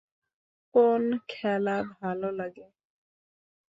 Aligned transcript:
কোন 0.75 1.03
খেলা 1.29 1.77
ভালো 1.95 2.29
লাগে? 2.31 2.65